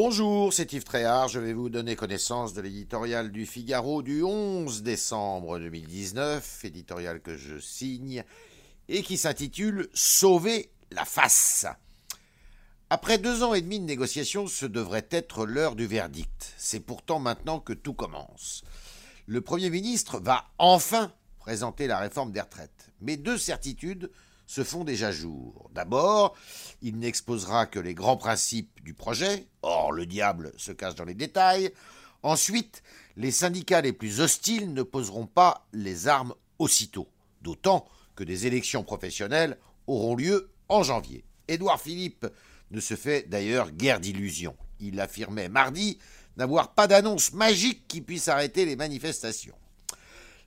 [0.00, 1.26] Bonjour, c'est Yves Tréhard.
[1.26, 7.36] Je vais vous donner connaissance de l'éditorial du Figaro du 11 décembre 2019, éditorial que
[7.36, 8.22] je signe
[8.88, 11.66] et qui s'intitule Sauver la face.
[12.90, 16.54] Après deux ans et demi de négociations, ce devrait être l'heure du verdict.
[16.58, 18.62] C'est pourtant maintenant que tout commence.
[19.26, 22.92] Le Premier ministre va enfin présenter la réforme des retraites.
[23.00, 24.12] Mais deux certitudes
[24.48, 25.70] se font déjà jour.
[25.74, 26.34] D'abord,
[26.80, 31.14] il n'exposera que les grands principes du projet, or le diable se cache dans les
[31.14, 31.70] détails.
[32.22, 32.82] Ensuite,
[33.16, 37.08] les syndicats les plus hostiles ne poseront pas les armes aussitôt,
[37.42, 41.24] d'autant que des élections professionnelles auront lieu en janvier.
[41.46, 42.26] Édouard Philippe
[42.70, 44.56] ne se fait d'ailleurs guère d'illusions.
[44.80, 45.98] Il affirmait mardi
[46.38, 49.56] n'avoir pas d'annonce magique qui puisse arrêter les manifestations.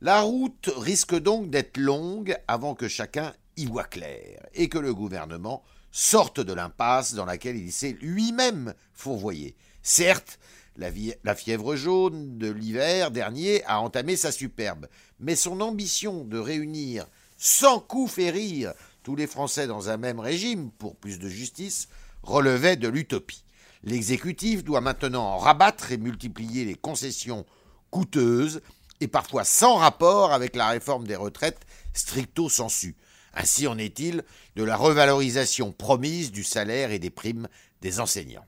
[0.00, 4.94] La route risque donc d'être longue avant que chacun y voit clair et que le
[4.94, 9.56] gouvernement sorte de l'impasse dans laquelle il s'est lui-même fourvoyé.
[9.82, 10.38] Certes,
[10.76, 14.86] la, fièvre jaune de l'hiver dernier a entamé sa superbe,
[15.18, 20.70] mais son ambition de réunir sans coup férir tous les Français dans un même régime
[20.70, 21.88] pour plus de justice
[22.22, 23.44] relevait de l'utopie.
[23.82, 27.46] L'exécutif doit maintenant en rabattre et multiplier les concessions
[27.90, 28.60] coûteuses
[29.00, 32.96] et parfois sans rapport avec la réforme des retraites stricto sensu.
[33.34, 34.24] Ainsi en est-il
[34.56, 37.48] de la revalorisation promise du salaire et des primes
[37.80, 38.46] des enseignants.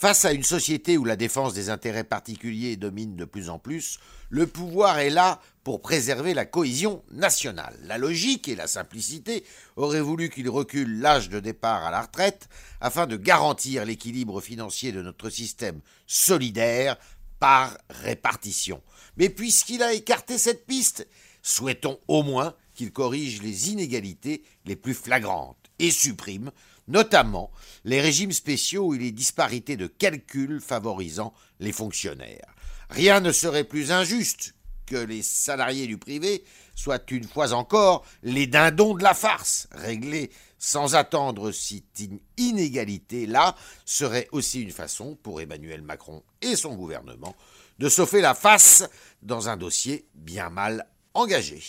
[0.00, 3.98] Face à une société où la défense des intérêts particuliers domine de plus en plus,
[4.30, 7.78] le pouvoir est là pour préserver la cohésion nationale.
[7.82, 9.44] La logique et la simplicité
[9.76, 12.48] auraient voulu qu'il recule l'âge de départ à la retraite
[12.80, 16.96] afin de garantir l'équilibre financier de notre système solidaire
[17.38, 18.82] par répartition.
[19.18, 21.06] Mais puisqu'il a écarté cette piste,
[21.42, 26.50] souhaitons au moins qu'il corrige les inégalités les plus flagrantes et supprime
[26.88, 27.50] notamment
[27.84, 32.54] les régimes spéciaux et les disparités de calcul favorisant les fonctionnaires.
[32.88, 34.54] Rien ne serait plus injuste
[34.86, 36.42] que les salariés du privé
[36.74, 42.00] soient une fois encore les dindons de la farce, réglés sans attendre cette
[42.38, 47.36] inégalité-là serait aussi une façon pour Emmanuel Macron et son gouvernement
[47.78, 48.88] de sauver la face
[49.20, 51.60] dans un dossier bien mal engagé.